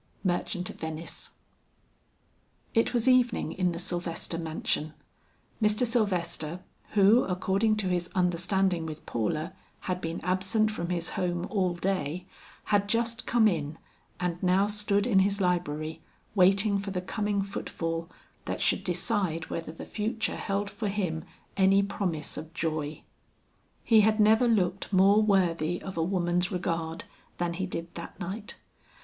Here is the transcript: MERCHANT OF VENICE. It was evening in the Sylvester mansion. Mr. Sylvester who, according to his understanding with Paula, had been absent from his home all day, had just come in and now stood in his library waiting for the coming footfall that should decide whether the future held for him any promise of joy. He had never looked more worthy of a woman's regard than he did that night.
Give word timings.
MERCHANT 0.23 0.67
OF 0.71 0.79
VENICE. 0.79 1.29
It 2.73 2.91
was 2.91 3.07
evening 3.07 3.51
in 3.51 3.71
the 3.71 3.77
Sylvester 3.77 4.39
mansion. 4.39 4.95
Mr. 5.61 5.85
Sylvester 5.85 6.61
who, 6.93 7.23
according 7.25 7.75
to 7.77 7.87
his 7.87 8.09
understanding 8.15 8.87
with 8.87 9.05
Paula, 9.05 9.53
had 9.81 10.01
been 10.01 10.19
absent 10.21 10.71
from 10.71 10.89
his 10.89 11.09
home 11.09 11.45
all 11.51 11.75
day, 11.75 12.25
had 12.73 12.89
just 12.89 13.27
come 13.27 13.47
in 13.47 13.77
and 14.19 14.41
now 14.41 14.65
stood 14.65 15.05
in 15.05 15.19
his 15.19 15.39
library 15.39 16.01
waiting 16.33 16.79
for 16.79 16.89
the 16.89 16.99
coming 17.01 17.43
footfall 17.43 18.09
that 18.45 18.59
should 18.59 18.83
decide 18.83 19.51
whether 19.51 19.71
the 19.71 19.85
future 19.85 20.35
held 20.35 20.67
for 20.71 20.87
him 20.87 21.23
any 21.55 21.83
promise 21.83 22.37
of 22.37 22.55
joy. 22.55 23.03
He 23.83 24.01
had 24.01 24.19
never 24.19 24.47
looked 24.47 24.91
more 24.91 25.21
worthy 25.21 25.79
of 25.79 25.95
a 25.95 26.03
woman's 26.03 26.51
regard 26.51 27.03
than 27.37 27.53
he 27.53 27.67
did 27.67 27.93
that 27.93 28.19
night. 28.19 28.55